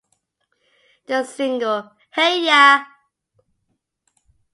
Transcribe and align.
The 1.05 1.23
single 1.23 1.91
Hey 2.09 2.43
Ya! 2.45 2.85